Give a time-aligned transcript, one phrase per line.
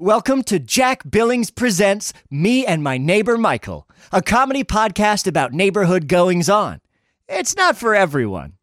[0.00, 6.06] Welcome to Jack Billings Presents Me and My Neighbor Michael, a comedy podcast about neighborhood
[6.06, 6.80] goings on.
[7.28, 8.57] It's not for everyone.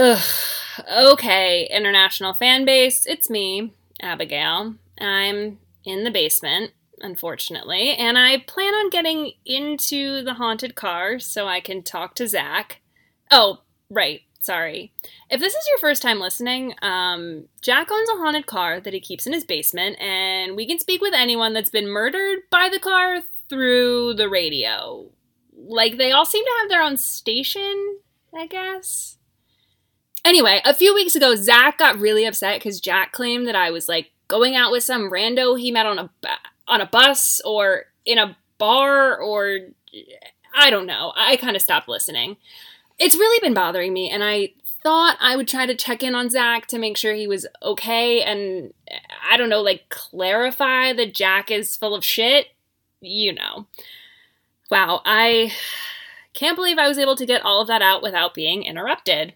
[0.00, 0.18] Ugh.
[0.90, 4.76] Okay, international fan base, it's me, Abigail.
[4.98, 11.46] I'm in the basement, unfortunately, and I plan on getting into the haunted car so
[11.46, 12.80] I can talk to Zach.
[13.30, 13.58] Oh,
[13.90, 14.94] right, sorry.
[15.28, 19.00] If this is your first time listening, um, Jack owns a haunted car that he
[19.00, 22.80] keeps in his basement, and we can speak with anyone that's been murdered by the
[22.80, 23.18] car
[23.50, 25.10] through the radio.
[25.54, 27.98] Like, they all seem to have their own station,
[28.34, 29.18] I guess.
[30.24, 33.88] Anyway, a few weeks ago, Zach got really upset because Jack claimed that I was
[33.88, 36.10] like going out with some rando he met on a
[36.68, 39.58] on a bus or in a bar or
[40.54, 41.12] I don't know.
[41.16, 42.36] I kind of stopped listening.
[42.98, 46.30] It's really been bothering me, and I thought I would try to check in on
[46.30, 48.72] Zach to make sure he was okay and
[49.30, 52.48] I don't know, like clarify that Jack is full of shit.
[53.00, 53.66] You know.
[54.70, 55.52] Wow, I
[56.34, 59.34] can't believe I was able to get all of that out without being interrupted.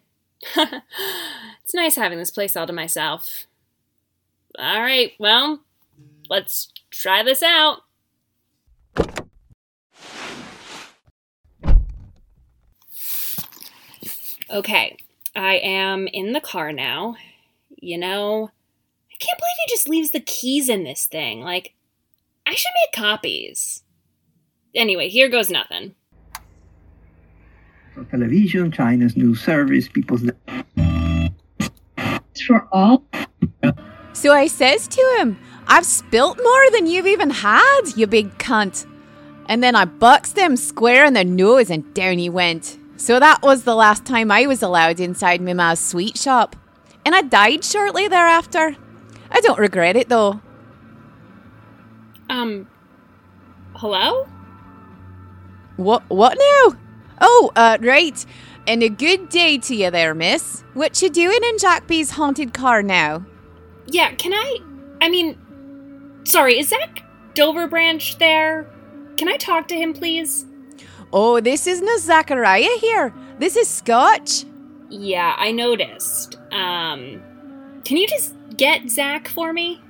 [0.57, 3.47] it's nice having this place all to myself.
[4.59, 5.61] All right, well,
[6.29, 7.79] let's try this out.
[14.51, 14.97] Okay,
[15.35, 17.17] I am in the car now.
[17.81, 18.51] You know,
[19.11, 21.41] I can't believe he just leaves the keys in this thing.
[21.41, 21.75] Like,
[22.47, 23.83] I should make copies.
[24.75, 25.95] Anyway, here goes nothing
[28.11, 30.23] television, China's new service, people's.
[32.47, 33.05] For all.
[34.13, 38.87] So I says to him, I've spilt more than you've even had, you big cunt.
[39.49, 42.79] And then I boxed him square in the nose and down he went.
[42.97, 46.57] So that was the last time I was allowed inside Mima's sweet shop.
[47.05, 48.77] And I died shortly thereafter.
[49.31, 50.41] I don't regret it though.
[52.31, 52.67] Um,
[53.75, 54.27] hello?
[55.77, 56.79] What, what now?
[57.21, 58.25] Oh, uh, right.
[58.67, 60.65] And a good day to you there, miss.
[60.75, 63.25] What you doing in Jack B's haunted car now?
[63.87, 64.59] Yeah, can I?
[65.01, 65.39] I mean,
[66.25, 67.03] sorry, is Zach
[67.35, 68.71] Doverbranch there?
[69.17, 70.47] Can I talk to him, please?
[71.13, 73.13] Oh, this is no Zachariah here.
[73.39, 74.45] This is Scotch.
[74.89, 76.37] Yeah, I noticed.
[76.51, 77.23] Um,
[77.85, 79.83] can you just get Zach for me?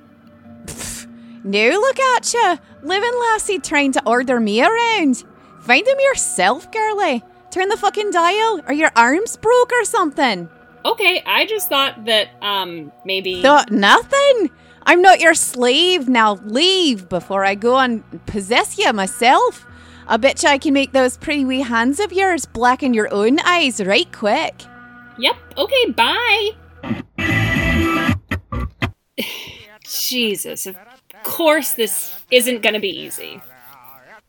[0.65, 1.07] Pfft,
[1.43, 5.23] now look at you, living lassie trying to order me around.
[5.65, 7.23] Find him yourself, girlie.
[7.49, 10.47] Turn the fucking dial, or your arms broke or something.
[10.85, 13.41] Okay, I just thought that, um, maybe.
[13.41, 14.51] Thought nothing?
[14.83, 16.07] I'm not your slave.
[16.07, 19.65] Now leave before I go and possess you myself.
[20.07, 23.39] I bet you I can make those pretty wee hands of yours blacken your own
[23.39, 24.61] eyes right quick.
[25.17, 26.51] Yep, okay, bye.
[29.83, 30.77] Jesus, of
[31.23, 33.41] course this isn't gonna be easy.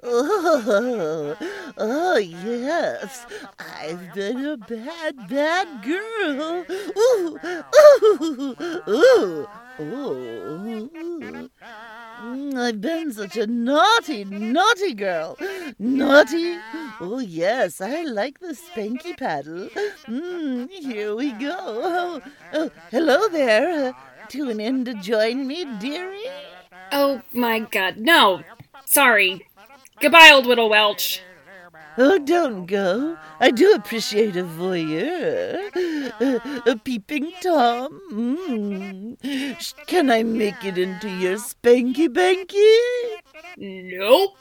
[0.08, 1.36] Oh,
[1.78, 3.26] oh yes,
[3.58, 6.64] I've been a bad, bad girl.
[6.96, 7.38] Ooh,
[7.74, 8.56] ooh,
[8.88, 9.46] ooh,
[9.80, 11.50] ooh.
[12.56, 15.36] I've been such a naughty, naughty girl.
[15.78, 16.56] Naughty?
[17.00, 19.68] Oh, yes, I like the spanky paddle.
[20.06, 22.22] Mm, here we go.
[22.52, 23.92] Oh, hello there.
[24.28, 26.30] Tune in to join me, dearie?
[26.92, 27.96] Oh, my God.
[27.98, 28.42] No.
[28.84, 29.46] Sorry.
[30.00, 31.22] Goodbye, old Whittle Welch.
[31.98, 33.16] Oh, don't go.
[33.40, 35.56] I do appreciate a voyeur.
[36.20, 38.00] A, a peeping Tom.
[38.12, 39.86] Mm.
[39.86, 43.16] Can I make it into your spanky banky?
[43.56, 44.36] Nope.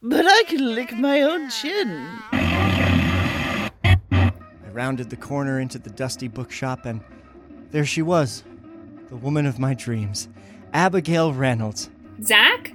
[0.00, 2.06] But I can lick my own chin.
[2.32, 4.30] I
[4.72, 7.00] rounded the corner into the dusty bookshop, and
[7.72, 8.44] there she was,
[9.08, 10.28] the woman of my dreams,
[10.72, 11.90] Abigail Reynolds.
[12.22, 12.72] Zach?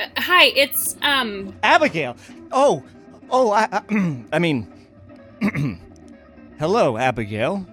[0.00, 1.54] Uh, hi, it's, um.
[1.62, 2.16] Abigail!
[2.52, 2.84] Oh,
[3.30, 4.72] oh, I, I, I mean,
[6.58, 7.66] hello, Abigail.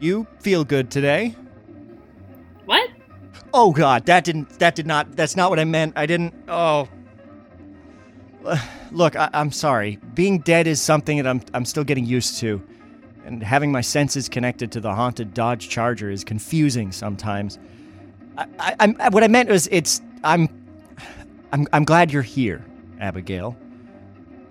[0.00, 1.36] You feel good today?
[2.64, 2.90] What?
[3.54, 5.94] Oh God, that didn't, that did not, that's not what I meant.
[5.96, 6.88] I didn't, oh.
[8.92, 9.98] Look, I, I'm sorry.
[10.14, 12.62] Being dead is something that I'm, I'm still getting used to.
[13.24, 17.58] and having my senses connected to the haunted Dodge Charger is confusing sometimes.
[18.36, 20.48] I, I, I'm what I meant was it's I'm
[21.52, 22.64] I'm I'm glad you're here,
[22.98, 23.56] Abigail.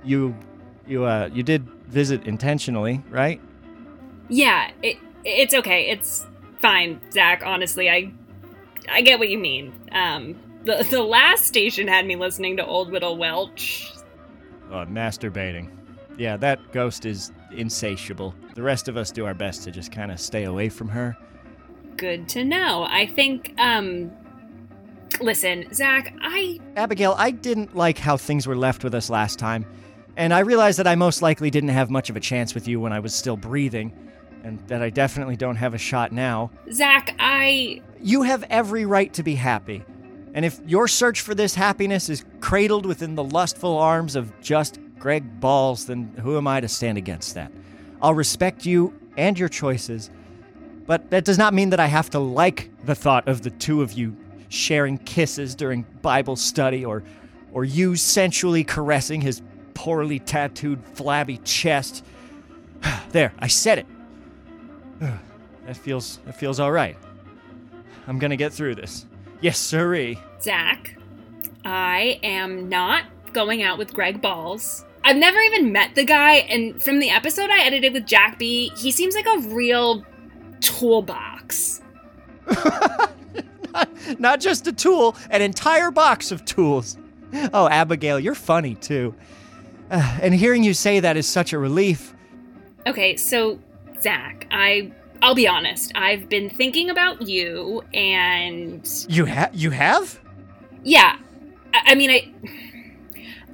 [0.03, 0.35] You
[0.87, 3.41] you uh you did visit intentionally, right?
[4.29, 5.89] Yeah, it, it's okay.
[5.89, 6.25] It's
[6.61, 7.41] fine, Zach.
[7.43, 8.11] Honestly, I
[8.89, 9.73] I get what you mean.
[9.91, 13.91] Um, the the last station had me listening to Old Whittle Welch.
[14.71, 15.69] Uh, masturbating.
[16.17, 18.35] Yeah, that ghost is insatiable.
[18.53, 21.17] The rest of us do our best to just kind of stay away from her.
[21.97, 22.85] Good to know.
[22.87, 23.53] I think.
[23.57, 24.11] Um,
[25.19, 26.13] listen, Zach.
[26.21, 29.65] I Abigail, I didn't like how things were left with us last time,
[30.15, 32.79] and I realized that I most likely didn't have much of a chance with you
[32.79, 33.93] when I was still breathing,
[34.43, 36.51] and that I definitely don't have a shot now.
[36.71, 37.15] Zach.
[37.19, 39.83] I You have every right to be happy.
[40.33, 44.79] And if your search for this happiness is cradled within the lustful arms of just
[44.97, 47.51] Greg Balls, then who am I to stand against that?
[48.01, 50.09] I'll respect you and your choices,
[50.85, 53.81] but that does not mean that I have to like the thought of the two
[53.81, 54.15] of you
[54.51, 57.03] sharing kisses during Bible study or
[57.53, 59.41] or you sensually caressing his
[59.73, 62.03] poorly tattooed flabby chest.
[63.09, 63.85] there, I said it.
[65.65, 66.97] that feels that feels all right.
[68.07, 69.05] I'm gonna get through this.
[69.41, 70.19] Yes, sirree.
[70.41, 70.97] Zach.
[71.63, 74.85] I am not going out with Greg Balls.
[75.03, 78.71] I've never even met the guy, and from the episode I edited with Jack B,
[78.77, 80.05] he seems like a real
[80.59, 81.81] toolbox.
[84.19, 86.97] not, just a tool, an entire box of tools.
[87.53, 89.15] Oh, Abigail, you're funny too.
[89.89, 92.13] Uh, and hearing you say that is such a relief.
[92.87, 93.59] Okay, so
[94.01, 94.91] Zach, I
[95.21, 95.91] I'll be honest.
[95.95, 100.19] I've been thinking about you, and You ha- you have?
[100.83, 101.15] yeah,
[101.73, 102.31] I, I mean, I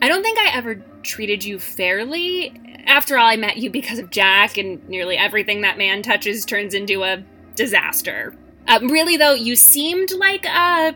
[0.01, 2.53] I don't think I ever treated you fairly.
[2.85, 6.73] After all, I met you because of Jack, and nearly everything that man touches turns
[6.73, 7.21] into a
[7.55, 8.33] disaster.
[8.67, 10.95] Um, really, though, you seemed like a.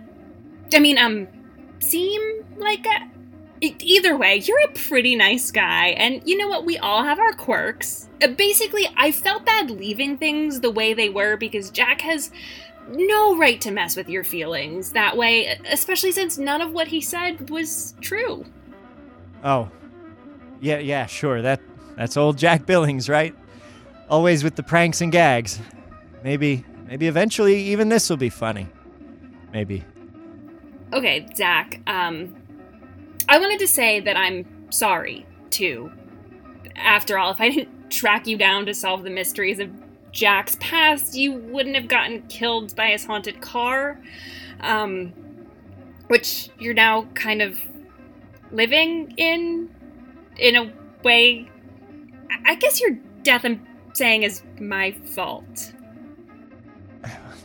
[0.74, 1.28] I mean, um,
[1.80, 2.22] seem
[2.58, 3.10] like a.
[3.64, 6.66] Either way, you're a pretty nice guy, and you know what?
[6.66, 8.10] We all have our quirks.
[8.22, 12.32] Uh, basically, I felt bad leaving things the way they were because Jack has
[12.90, 17.02] no right to mess with your feelings that way, especially since none of what he
[17.02, 18.46] said was true.
[19.44, 19.70] Oh.
[20.60, 21.42] Yeah, yeah, sure.
[21.42, 21.60] That
[21.96, 23.36] that's old Jack Billings, right?
[24.10, 25.60] Always with the pranks and gags.
[26.24, 28.68] Maybe maybe eventually even this will be funny.
[29.54, 29.84] Maybe.
[30.92, 32.36] Okay, Zach, um,
[33.30, 35.90] I wanted to say that I'm sorry, too.
[36.76, 39.70] After all, if I didn't track you down to solve the mysteries of
[40.12, 43.98] Jack's past, you wouldn't have gotten killed by his haunted car.
[44.60, 45.14] Um,
[46.08, 47.58] which you're now kind of
[48.52, 49.70] living in,
[50.38, 50.74] in a
[51.06, 51.50] way.
[52.46, 55.72] I- guess your death, I'm saying, is my fault.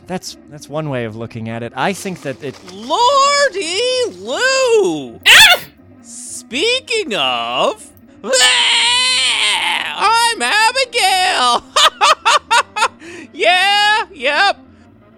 [0.07, 1.73] That's that's one way of looking at it.
[1.75, 3.81] I think that it Lordy
[4.17, 5.19] Lou!
[5.27, 5.59] Ah!
[6.01, 7.91] Speaking of,
[9.99, 11.63] I'm Abigail.
[13.33, 14.57] yeah, yep.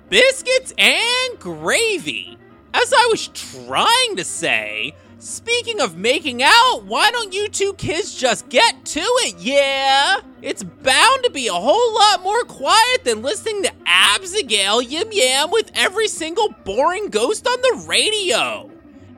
[0.10, 2.40] Biscuits and gravy.
[2.74, 8.16] As I was trying to say, speaking of making out, why don't you two kids
[8.16, 9.36] just get to it?
[9.38, 15.10] Yeah, it's bound to be a whole lot more quiet than listening to Absigail yim
[15.12, 18.70] yam with every single boring ghost on the radio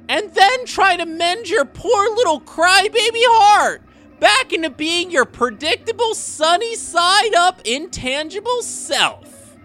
[0.10, 3.82] and then try to mend your poor little crybaby heart
[4.20, 9.56] back into being your predictable, sunny side up, intangible self.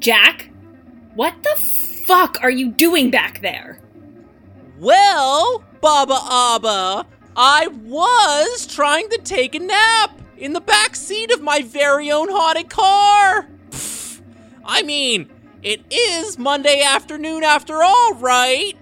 [0.00, 0.50] Jack,
[1.14, 3.78] what the fuck are you doing back there?
[4.78, 11.40] Well, Baba Abba, I was trying to take a nap in the back seat of
[11.42, 13.48] my very own haunted car.
[13.70, 14.20] Pfft,
[14.64, 15.30] I mean,
[15.62, 18.74] it is Monday afternoon after all, right?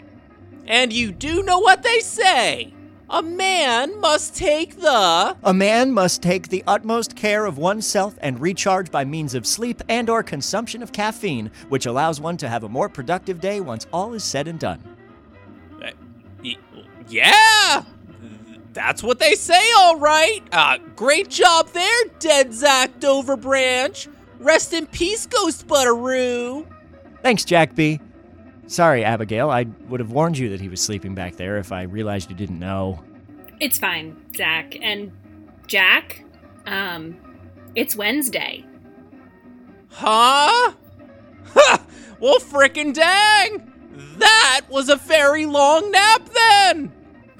[0.66, 2.73] And you do know what they say.
[3.11, 5.37] A man must take the.
[5.44, 9.82] a man must take the utmost care of oneself and recharge by means of sleep
[9.90, 13.87] and or consumption of caffeine, which allows one to have a more productive day once
[13.92, 14.82] all is said and done.
[15.84, 15.90] Uh,
[16.42, 16.56] y-
[17.08, 17.84] Yeah!
[18.75, 20.40] That's what they say, all right.
[20.50, 24.09] Uh, great job there, dead Zach Doverbranch.
[24.40, 26.66] Rest in peace, Ghost Butteroo.
[27.23, 28.00] Thanks, Jack B.
[28.66, 29.49] Sorry, Abigail.
[29.49, 32.37] I would have warned you that he was sleeping back there if I realized you
[32.37, 33.02] didn't know.
[33.61, 34.76] It's fine, Zach.
[34.83, 35.12] And
[35.69, 36.25] Jack,
[36.66, 37.16] um,
[37.75, 38.64] it's Wednesday.
[39.90, 40.73] Huh?
[41.57, 41.87] Ha!
[42.19, 43.73] Well, frickin' dang!
[44.16, 46.93] That was a very long nap then!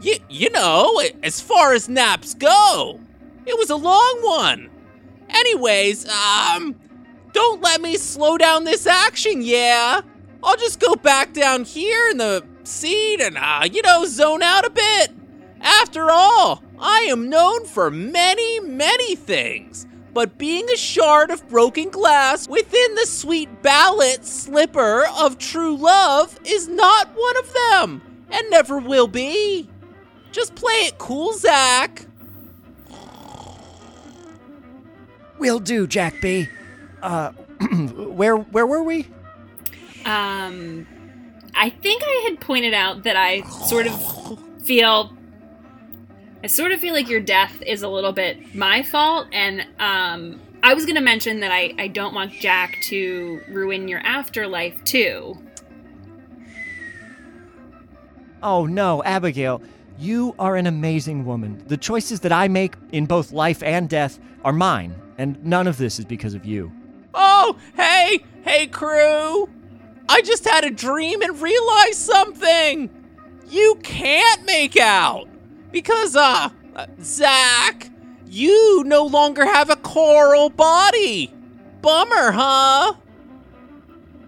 [0.03, 3.01] Y- you know, as far as naps go,
[3.47, 4.71] it was a long one.
[5.29, 6.75] Anyways, um,
[7.33, 10.01] don't let me slow down this action, yeah?
[10.43, 14.67] I'll just go back down here in the seat and, uh, you know, zone out
[14.67, 15.11] a bit.
[15.61, 19.87] After all, I am known for many, many things.
[20.13, 26.39] But being a shard of broken glass within the sweet ballot slipper of true love
[26.45, 29.69] is not one of them, and never will be.
[30.35, 32.07] Just play it cool, Zach.
[35.39, 36.49] Will do, Jack B.
[37.01, 37.31] Uh,
[37.71, 39.07] where where were we?
[40.05, 40.89] Um,
[41.55, 45.17] I think I had pointed out that I sort of feel.
[46.43, 50.41] I sort of feel like your death is a little bit my fault, and um,
[50.65, 54.83] I was going to mention that I, I don't want Jack to ruin your afterlife
[54.83, 55.39] too.
[58.43, 59.63] Oh no, Abigail.
[59.99, 61.63] You are an amazing woman.
[61.67, 65.77] The choices that I make in both life and death are mine, and none of
[65.77, 66.73] this is because of you.
[67.15, 69.49] Oh, hey, hey, crew.
[70.09, 72.91] I just had a dream and realized something.
[73.49, 75.29] You can't make out
[75.71, 77.91] because, uh, uh, Zach,
[78.27, 81.33] you no longer have a coral body.
[81.83, 82.95] Bummer, huh?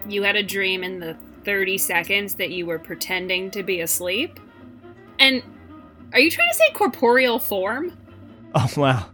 [0.09, 4.39] You had a dream in the 30 seconds that you were pretending to be asleep?
[5.19, 5.43] And
[6.13, 7.97] are you trying to say corporeal form?
[8.55, 9.07] Oh wow.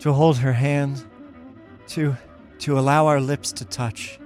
[0.00, 1.04] To hold her hand,
[1.88, 2.16] to
[2.60, 4.18] to allow our lips to touch.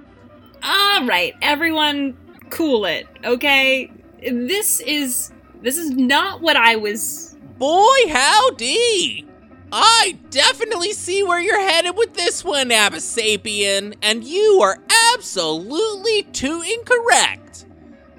[0.63, 2.17] All right, everyone,
[2.49, 3.91] cool it, okay?
[4.21, 7.35] This is this is not what I was.
[7.57, 9.27] Boy, howdy!
[9.71, 14.77] I definitely see where you're headed with this one, Abisapian, and you are
[15.13, 17.65] absolutely too incorrect.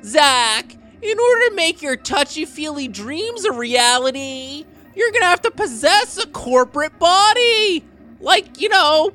[0.05, 4.65] Zach, in order to make your touchy feely dreams a reality,
[4.95, 7.85] you're gonna have to possess a corporate body.
[8.21, 9.13] Like, you know,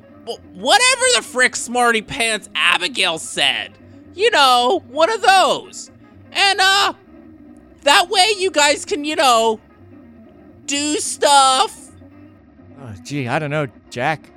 [0.52, 3.72] whatever the frick smarty pants Abigail said.
[4.14, 5.90] You know, one of those.
[6.32, 6.94] And, uh,
[7.82, 9.60] that way you guys can, you know,
[10.66, 11.90] do stuff.
[12.80, 14.30] Oh, gee, I don't know, Jack.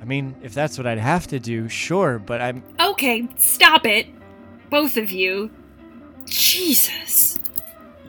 [0.00, 2.62] I mean, if that's what I'd have to do, sure, but I'm.
[2.80, 4.06] Okay, stop it,
[4.70, 5.50] both of you.
[6.26, 7.38] Jesus.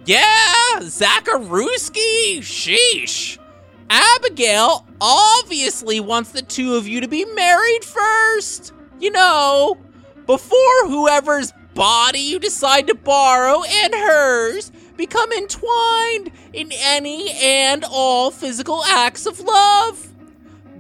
[0.06, 2.40] Yeah, Zacharuski?
[2.40, 3.38] Sheesh.
[3.90, 8.74] Abigail obviously wants the two of you to be married first.
[9.00, 9.78] You know,
[10.26, 18.32] before whoever's body you decide to borrow and hers become entwined in any and all
[18.32, 20.08] physical acts of love.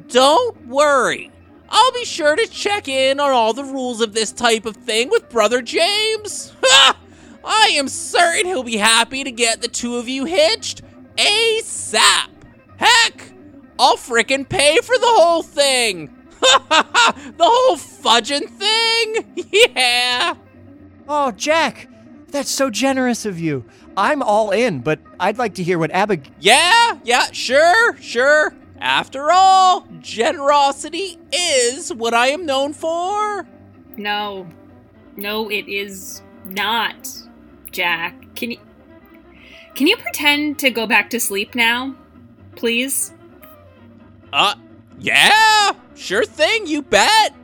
[0.07, 1.31] Don't worry.
[1.69, 5.09] I'll be sure to check in on all the rules of this type of thing
[5.09, 6.53] with Brother James.
[6.63, 6.97] Ha!
[7.45, 10.81] I am certain he'll be happy to get the two of you hitched
[11.17, 12.29] ASAP.
[12.77, 13.31] Heck,
[13.79, 16.15] I'll frickin' pay for the whole thing.
[16.39, 19.45] the whole fudging thing?
[19.75, 20.35] Yeah.
[21.07, 21.87] Oh, Jack,
[22.29, 23.63] that's so generous of you.
[23.95, 26.33] I'm all in, but I'd like to hear what Abigail.
[26.39, 28.53] Yeah, yeah, sure, sure.
[28.79, 33.47] After all, generosity is what I am known for.
[33.95, 34.47] No.
[35.15, 37.14] No, it is not,
[37.75, 38.33] Jack.
[38.35, 38.57] Can you
[39.75, 41.93] Can you pretend to go back to sleep now?
[42.55, 43.11] Please?
[44.31, 44.55] Uh,
[44.97, 47.35] yeah, sure thing, you bet.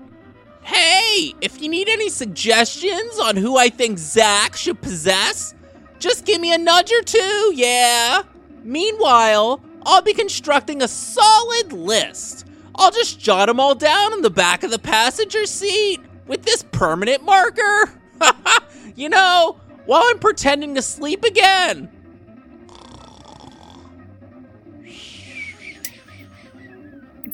[0.64, 5.54] Hey, if you need any suggestions on who I think Zach should possess,
[6.00, 8.24] just give me a nudge or two, yeah?
[8.64, 12.48] Meanwhile, I'll be constructing a solid list.
[12.76, 16.64] I'll just jot them all down in the back of the passenger seat with this
[16.72, 17.92] permanent marker.
[18.96, 21.90] you know, while I'm pretending to sleep again.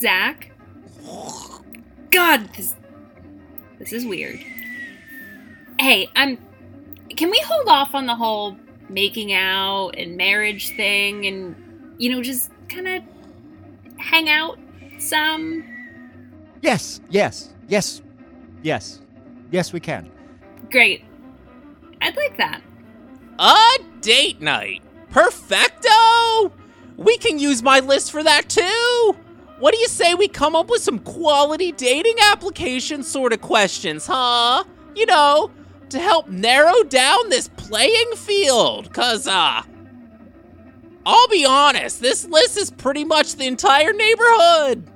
[0.00, 0.52] Zach?
[2.10, 2.74] God, this
[3.78, 4.40] this is weird.
[5.78, 6.38] Hey, I'm
[7.16, 8.56] can we hold off on the whole
[8.88, 11.54] making out and marriage thing and
[11.98, 13.02] you know just kind of
[13.98, 14.58] hang out
[14.98, 15.64] some?
[16.62, 18.02] Yes, yes, yes,
[18.62, 19.00] yes,
[19.50, 20.10] yes, we can.
[20.70, 21.04] Great.
[22.00, 22.62] I'd like that.
[23.38, 24.82] A date night.
[25.10, 26.52] Perfecto!
[26.96, 29.16] We can use my list for that too!
[29.58, 34.06] What do you say we come up with some quality dating application sort of questions,
[34.06, 34.64] huh?
[34.94, 35.50] You know,
[35.90, 39.62] to help narrow down this playing field, cause, uh,
[41.06, 44.90] I'll be honest, this list is pretty much the entire neighborhood.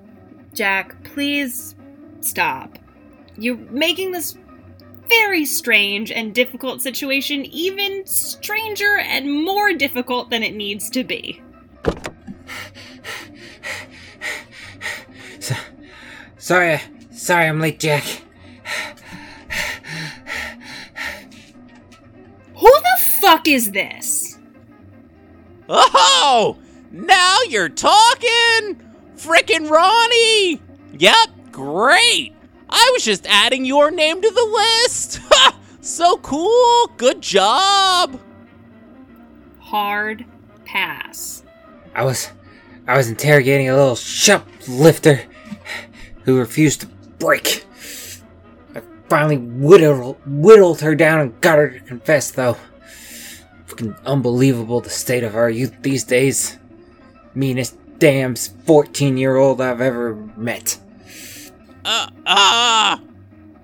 [0.55, 1.75] Jack, please
[2.21, 2.79] stop.
[3.37, 4.37] You're making this
[5.09, 11.43] very strange and difficult situation even stranger and more difficult than it needs to be.
[15.41, 15.55] Z-
[16.39, 16.81] Sorry,
[17.11, 18.05] sorry I'm late, Jack.
[22.57, 24.39] Who the fuck is this?
[25.69, 26.59] Oh,
[26.91, 28.81] now you're talking!
[29.17, 30.61] Frickin' Ronnie!
[30.99, 32.35] Yep, great!
[32.85, 34.47] I was just adding your name to the
[34.83, 35.21] list!
[35.85, 36.91] So cool!
[36.97, 38.21] Good job!
[39.61, 40.25] Hard
[40.65, 41.45] pass.
[41.95, 42.31] I was
[42.87, 45.23] I was interrogating a little shoplifter
[46.25, 46.87] who refused to
[47.19, 47.65] break.
[48.75, 52.57] I finally whittled, whittled her down and got her to confess, though.
[53.67, 56.59] Fucking unbelievable the state of our youth these days.
[57.35, 60.79] Meanest damn 14 year old I've ever met.
[61.85, 63.01] Uh, ah!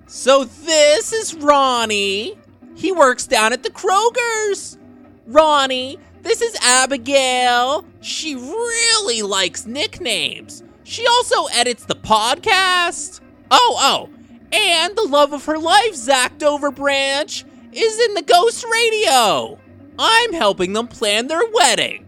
[0.06, 2.36] so this is Ronnie.
[2.74, 4.78] He works down at the Kroger's.
[5.26, 7.84] Ronnie, this is Abigail.
[8.00, 10.62] She really likes nicknames.
[10.84, 13.20] She also edits the podcast.
[13.50, 14.10] Oh, oh,
[14.52, 19.58] and the love of her life, Zach Doverbranch, is in the Ghost Radio.
[19.98, 22.06] I'm helping them plan their wedding.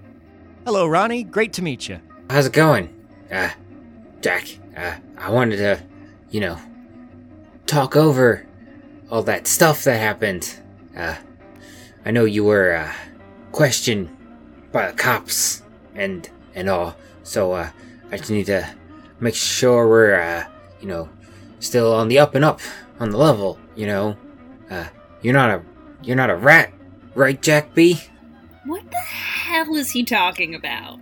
[0.65, 1.25] Hello, Ronnie.
[1.25, 2.01] Great to meet you.
[2.31, 2.89] How's it going?
[3.31, 3.51] Uh,
[4.21, 5.83] Jack, uh, I wanted to,
[6.31, 6.59] you know,
[7.67, 8.47] talk over
[9.11, 10.59] all that stuff that happened.
[10.97, 11.17] Uh,
[12.05, 12.93] I know you were, uh,
[13.53, 14.17] questioned
[14.73, 15.63] by the cops
[15.95, 17.71] and, and all, so, uh,
[18.11, 18.75] I just need to
[19.19, 20.45] make sure we're, uh,
[20.81, 21.09] you know,
[21.59, 22.61] still on the up and up,
[22.99, 24.17] on the level, you know?
[24.71, 24.87] Uh,
[25.23, 25.63] you're not a,
[26.03, 26.73] you're not a rat,
[27.15, 28.01] right, Jack B?
[28.65, 30.99] What the hell is he talking about?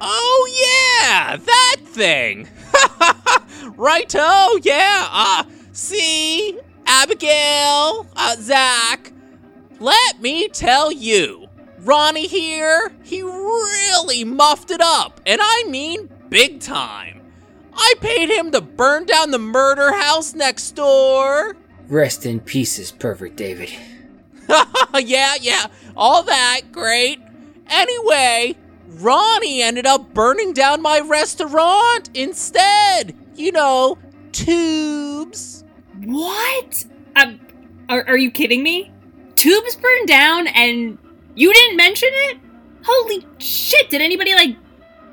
[0.00, 2.48] Oh yeah, that thing.
[3.76, 5.08] Righto, yeah.
[5.10, 9.12] Uh, see, Abigail, uh, Zach.
[9.78, 16.60] Let me tell you, Ronnie here, he really muffed it up, and I mean big
[16.60, 17.22] time.
[17.74, 21.56] I paid him to burn down the murder house next door.
[21.88, 23.70] Rest in pieces, pervert David.
[24.94, 25.66] yeah, yeah,
[25.96, 27.20] all that, great.
[27.68, 28.56] Anyway,
[28.98, 33.16] Ronnie ended up burning down my restaurant instead.
[33.36, 33.98] You know,
[34.32, 35.64] tubes.
[36.04, 36.84] What?
[37.16, 37.40] Um,
[37.88, 38.92] are, are you kidding me?
[39.36, 40.98] Tubes burned down and
[41.34, 42.38] you didn't mention it?
[42.84, 44.56] Holy shit, did anybody like.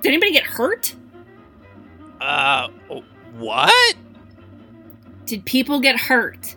[0.01, 0.95] Did anybody get hurt?
[2.19, 2.69] Uh,
[3.37, 3.95] what?
[5.25, 6.55] Did people get hurt?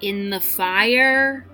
[0.00, 1.46] In the fire?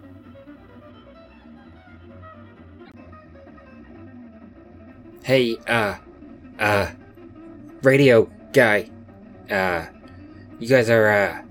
[5.22, 5.96] Hey, uh,
[6.58, 6.90] uh,
[7.82, 8.88] radio guy,
[9.50, 9.84] uh,
[10.58, 11.42] you guys are, uh,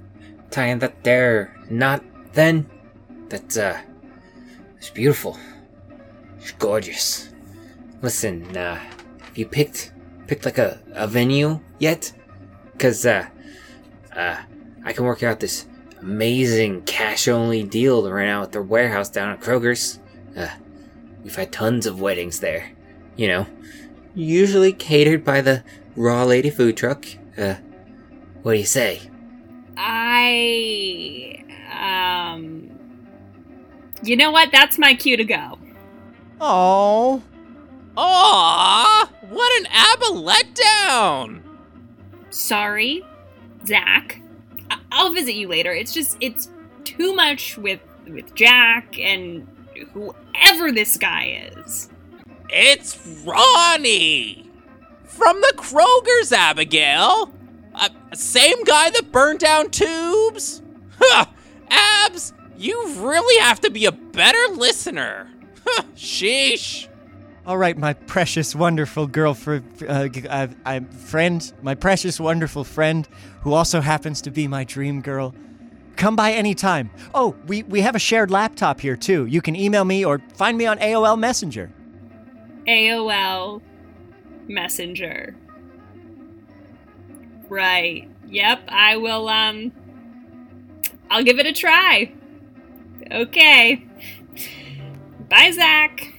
[0.49, 2.03] tying that there knot
[2.33, 2.67] then?
[3.29, 3.79] That's, uh,
[4.77, 5.37] it's beautiful.
[6.39, 7.29] It's gorgeous.
[8.01, 8.75] Listen, uh,
[9.21, 9.93] have you picked,
[10.25, 12.11] picked like a, a venue yet?
[12.79, 13.27] Cause, uh,
[14.15, 14.37] uh,
[14.83, 15.67] I can work out this
[16.01, 19.99] amazing cash only deal to rent out their warehouse down at Kroger's.
[20.35, 20.49] Uh,
[21.23, 22.71] we've had tons of weddings there.
[23.19, 23.47] You know,
[24.15, 25.65] usually catered by the
[25.97, 27.05] Raw Lady food truck.
[27.37, 27.55] Uh,
[28.43, 29.01] what do you say?
[29.75, 31.43] I.
[31.77, 32.71] Um.
[34.03, 34.53] You know what?
[34.53, 35.59] That's my cue to go.
[36.39, 37.21] Oh,
[37.97, 40.05] Aw, what an ABBA
[40.85, 41.41] letdown!
[42.29, 43.03] Sorry,
[43.65, 44.21] Zach.
[44.71, 45.73] I- I'll visit you later.
[45.73, 46.47] It's just it's
[46.85, 49.45] too much with with Jack and
[49.91, 51.89] whoever this guy is.
[52.51, 54.49] It's Ronnie!
[55.05, 57.31] From the Kroger's, Abigail!
[57.73, 60.61] Uh, same guy that burned down tubes?
[60.99, 61.25] Huh,
[61.69, 65.29] Abs, you really have to be a better listener.
[65.65, 66.87] Huh, Sheesh.
[67.45, 73.07] all right, my precious, wonderful girlfriend, uh, g- uh, I'm friend, my precious, wonderful friend,
[73.41, 75.33] who also happens to be my dream girl.
[75.95, 76.89] Come by anytime.
[77.13, 79.25] Oh, we, we have a shared laptop here too.
[79.25, 81.71] You can email me or find me on AOL Messenger.
[82.69, 83.61] AOL
[84.47, 85.35] Messenger.
[87.49, 88.07] Right.
[88.27, 89.71] Yep, I will um
[91.09, 92.13] I'll give it a try.
[93.11, 93.83] Okay.
[95.27, 96.13] Bye, Zach.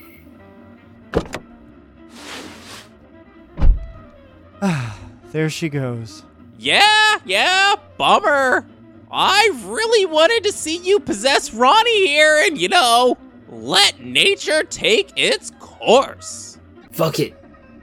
[4.61, 4.99] Ah,
[5.33, 6.25] there she goes.
[6.59, 8.67] Yeah, yeah, bummer.
[9.11, 13.17] I really wanted to see you possess Ronnie here and, you know,
[13.49, 16.59] let nature take its course.
[16.93, 17.35] Fuck it.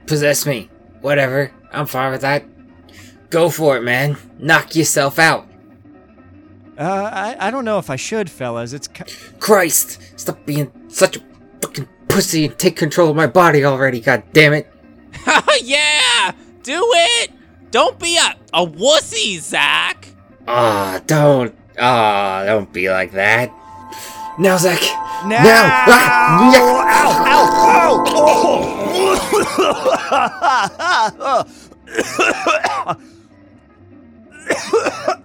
[0.06, 0.70] Possess me.
[1.00, 1.52] Whatever.
[1.72, 2.44] I'm fine with that.
[3.30, 4.16] Go for it, man.
[4.38, 5.46] Knock yourself out.
[6.78, 8.72] Uh, I, I don't know if I should, fellas.
[8.72, 9.04] It's ki-
[9.40, 10.00] Christ!
[10.16, 11.20] Stop being such a
[11.60, 14.72] fucking pussy and take control of my body already, god damn it.
[15.62, 16.30] yeah,
[16.62, 17.32] do it.
[17.72, 20.08] Don't be a, a wussy, Zach.
[20.46, 21.54] Ah, don't.
[21.78, 23.52] Ah, don't be like that.
[24.38, 24.80] Now, Zach.
[25.26, 25.42] Now!
[25.42, 25.64] Now!
[25.90, 26.88] Ah, yeah.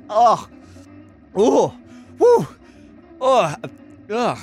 [0.10, 0.50] oh,
[1.36, 1.78] oh,
[2.18, 2.48] woo,
[3.22, 3.56] oh,
[4.10, 4.40] ugh.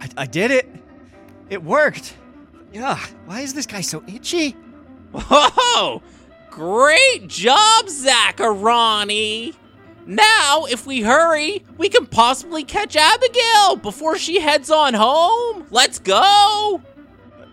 [0.00, 0.70] I, I did it.
[1.48, 2.16] It worked.
[2.72, 2.96] Yeah.
[3.26, 4.56] Why is this guy so itchy?
[5.12, 6.00] Oh,
[6.50, 9.56] great job, Zacharani.
[10.10, 15.68] Now, if we hurry, we can possibly catch Abigail before she heads on home.
[15.70, 16.82] Let's go.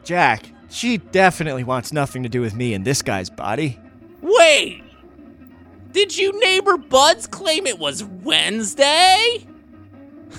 [0.03, 3.79] Jack, she definitely wants nothing to do with me and this guy's body.
[4.21, 4.83] Wait.
[5.91, 9.45] Did you neighbor Buds claim it was Wednesday?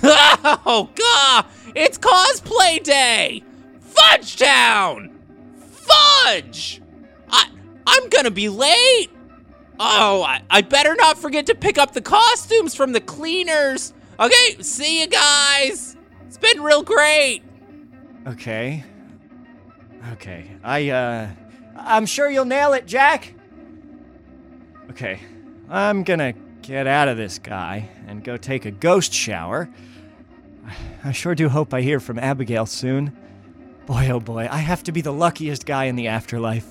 [0.03, 1.45] Oh, God.
[1.73, 3.43] It's cosplay day.
[3.79, 5.17] Fudge Town.
[5.57, 6.81] Fudge.
[7.29, 7.49] I,
[7.87, 9.09] I'm gonna be late.
[9.79, 13.93] Oh, I, I better not forget to pick up the costumes from the cleaners.
[14.19, 15.95] Okay, see you guys.
[16.27, 17.43] It's been real great.
[18.27, 18.83] Okay.
[20.11, 20.51] Okay.
[20.63, 21.29] I, uh,
[21.77, 23.33] I'm sure you'll nail it, Jack.
[24.89, 25.21] Okay.
[25.69, 29.69] I'm gonna get out of this guy and go take a ghost shower.
[31.03, 33.15] I sure do hope I hear from Abigail soon.
[33.85, 36.67] Boy, oh boy, I have to be the luckiest guy in the afterlife.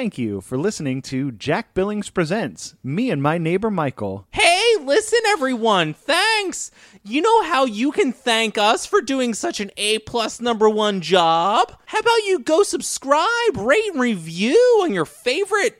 [0.00, 4.26] Thank you for listening to Jack Billings Presents Me and My Neighbor Michael.
[4.30, 5.92] Hey, listen, everyone.
[5.92, 6.70] Thanks.
[7.04, 11.02] You know how you can thank us for doing such an A plus number one
[11.02, 11.74] job?
[11.84, 15.79] How about you go subscribe, rate, and review on your favorite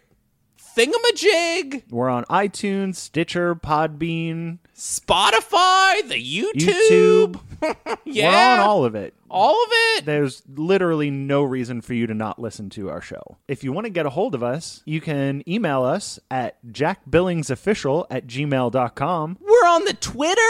[0.77, 1.85] thingamajig?
[1.91, 7.41] We're on iTunes, Stitcher, Podbean, Spotify, the YouTube.
[8.05, 8.57] yeah.
[8.57, 9.15] We're on all of it.
[9.29, 10.05] all of it.
[10.05, 13.39] There's literally no reason for you to not listen to our show.
[13.49, 18.07] If you want to get a hold of us, you can email us at jackbillingsofficial
[18.11, 19.39] at gmail.com.
[19.41, 20.41] We're on the Twitter.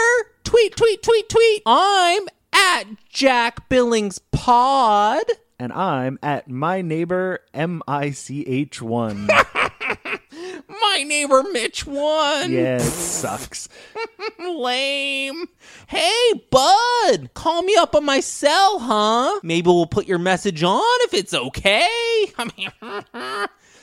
[0.43, 1.61] Tweet, tweet, tweet, tweet.
[1.65, 5.23] I'm at Jack Billings Pod.
[5.61, 9.27] And I'm at my neighbor M-I-C-H-1.
[10.67, 12.51] My neighbor Mitch won.
[12.51, 13.69] yeah, it sucks.
[14.39, 15.45] Lame.
[15.85, 19.39] Hey, bud, call me up on my cell, huh?
[19.43, 21.87] Maybe we'll put your message on if it's okay.
[22.39, 22.71] I mean,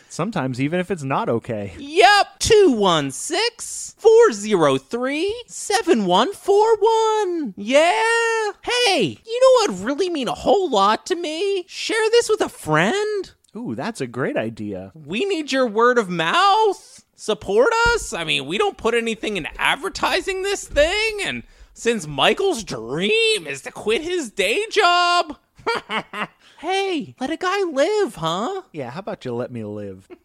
[0.08, 1.74] Sometimes even if it's not okay.
[1.78, 7.54] yep, 216 403 7141.
[7.56, 8.52] Yeah.
[8.62, 11.64] Hey, you know what really mean a whole lot to me?
[11.68, 13.32] Share this with a friend.
[13.56, 14.92] Ooh, that's a great idea.
[14.94, 17.04] We need your word of mouth.
[17.14, 18.12] Support us.
[18.12, 21.18] I mean, we don't put anything in advertising this thing.
[21.24, 21.42] And
[21.74, 25.36] since Michael's dream is to quit his day job,
[26.58, 28.62] hey, let a guy live, huh?
[28.72, 30.08] Yeah, how about you let me live?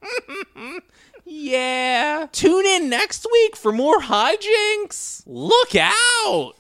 [1.26, 2.28] Yeah.
[2.32, 5.24] Tune in next week for more hijinks.
[5.26, 6.54] Look out.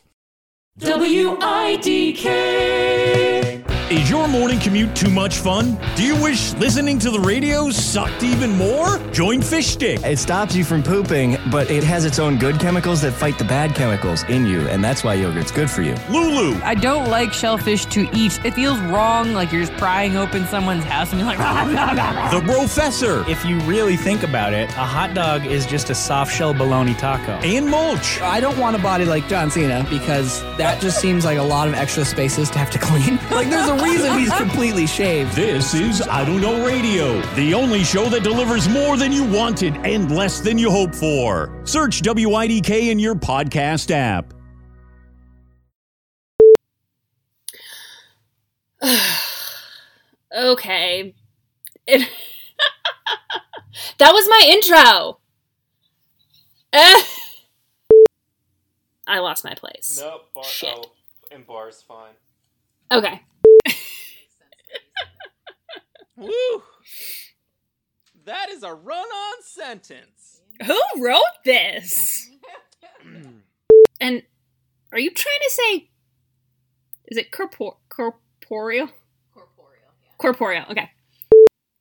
[3.93, 5.77] Is your morning commute too much fun?
[5.95, 8.97] Do you wish listening to the radio sucked even more?
[9.11, 10.01] Join Fish Stick.
[10.03, 13.43] It stops you from pooping, but it has its own good chemicals that fight the
[13.43, 15.93] bad chemicals in you, and that's why yogurt's good for you.
[16.09, 16.59] Lulu.
[16.63, 18.43] I don't like shellfish to eat.
[18.43, 21.37] It feels wrong, like you're just prying open someone's house and you're like,
[22.31, 23.23] The Professor.
[23.29, 26.95] If you really think about it, a hot dog is just a soft shell bologna
[26.95, 27.33] taco.
[27.45, 28.19] And Mulch.
[28.21, 31.67] I don't want a body like John Cena because that just seems like a lot
[31.67, 33.17] of extra spaces to have to clean.
[33.29, 35.33] like there's a reason he's completely shaved.
[35.35, 39.75] This is I Don't Know Radio, the only show that delivers more than you wanted
[39.77, 41.61] and less than you hope for.
[41.65, 44.33] Search WIDK in your podcast app.
[50.35, 51.13] Okay.
[51.85, 52.09] It-
[53.99, 55.19] that was my intro.
[56.73, 57.03] Eh.
[59.05, 59.99] I lost my place.
[60.01, 60.29] Nope.
[60.33, 60.73] Bar- Shit.
[60.75, 60.91] Oh,
[61.31, 62.13] and bar's fine.
[62.91, 63.21] Okay.
[66.15, 66.63] Woo.
[68.25, 70.41] That is a run-on sentence.
[70.65, 72.29] Who wrote this?
[73.99, 74.23] and
[74.91, 75.89] are you trying to say
[77.07, 78.89] is it corpor- corporeal?
[79.33, 79.91] Corporeal.
[80.17, 80.65] Corporeal.
[80.71, 80.89] Okay.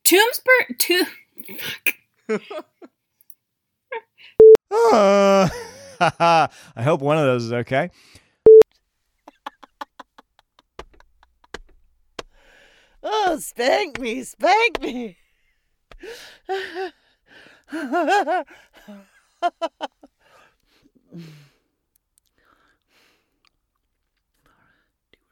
[0.04, 1.04] Tombsburg to
[4.70, 5.48] Uh,
[6.00, 7.90] I hope one of those is okay.
[13.02, 15.18] Oh, spank me, spank me.